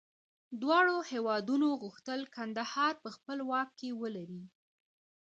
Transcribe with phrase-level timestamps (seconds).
[0.61, 4.43] دواړو هېوادونو غوښتل کندهار په خپل واک کې ولري.